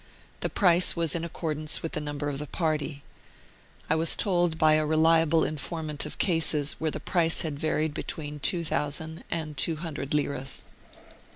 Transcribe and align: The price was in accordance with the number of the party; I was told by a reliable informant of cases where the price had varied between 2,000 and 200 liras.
The 0.39 0.49
price 0.49 0.95
was 0.95 1.13
in 1.13 1.23
accordance 1.23 1.83
with 1.83 1.91
the 1.91 2.01
number 2.01 2.27
of 2.27 2.39
the 2.39 2.47
party; 2.47 3.03
I 3.87 3.93
was 3.93 4.15
told 4.15 4.57
by 4.57 4.73
a 4.73 4.83
reliable 4.83 5.43
informant 5.43 6.07
of 6.07 6.17
cases 6.17 6.73
where 6.79 6.89
the 6.89 6.99
price 6.99 7.41
had 7.41 7.59
varied 7.59 7.93
between 7.93 8.39
2,000 8.39 9.23
and 9.29 9.55
200 9.55 10.15
liras. 10.15 10.65